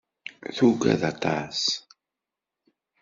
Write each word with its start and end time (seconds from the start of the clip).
Tugad 0.55 1.01
aṭas. 1.11 1.61